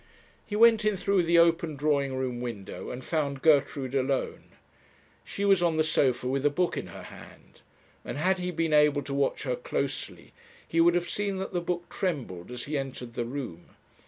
He 0.47 0.55
went 0.55 0.83
in 0.83 0.97
through 0.97 1.21
the 1.21 1.37
open 1.37 1.75
drawing 1.75 2.15
room 2.15 2.41
window, 2.41 2.89
and 2.89 3.03
found 3.05 3.43
Gertrude 3.43 3.93
alone. 3.93 4.45
She 5.23 5.45
was 5.45 5.61
on 5.61 5.77
the 5.77 5.83
sofa 5.83 6.27
with 6.27 6.43
a 6.43 6.49
book 6.49 6.75
in 6.75 6.87
her 6.87 7.03
hand; 7.03 7.61
and 8.03 8.17
had 8.17 8.39
he 8.39 8.49
been 8.49 8.73
able 8.73 9.03
to 9.03 9.13
watch 9.13 9.43
her 9.43 9.55
closely 9.55 10.33
he 10.67 10.81
would 10.81 10.95
have 10.95 11.07
seen 11.07 11.37
that 11.37 11.53
the 11.53 11.61
book 11.61 11.87
trembled 11.87 12.49
as 12.49 12.63
he 12.63 12.79
entered 12.79 13.13
the 13.13 13.25
room. 13.25 13.75